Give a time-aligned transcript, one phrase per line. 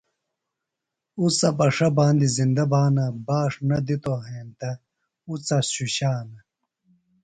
[1.19, 4.69] اُڅہ بݜہ باندیۡ زِندہ بھانہ۔ باݜ نہ دِتوۡ ہینتہ
[5.29, 6.39] اُڅہ شُشانہ۔